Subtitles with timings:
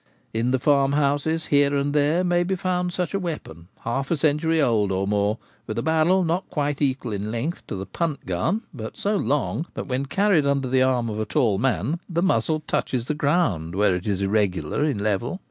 [0.33, 4.59] In the farmhouses here and there may be found such a weapon, half a century
[4.59, 8.61] old or more, with a barrel not quite equal in length to the punt gun,
[8.73, 12.61] but so long that, when carried under the arm of a tall man, the muzzle
[12.65, 15.39] touches the ground where it is irregular in level.